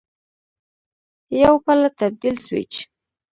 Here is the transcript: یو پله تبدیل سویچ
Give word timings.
یو 1.43 1.53
پله 1.65 1.87
تبدیل 1.99 2.35
سویچ 2.45 2.73